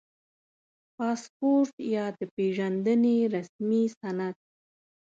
•پاسپورټ 0.95 1.71
یا 1.95 2.05
د 2.17 2.19
پېژندنې 2.35 3.17
رسمي 3.35 3.83
سند 3.99 4.35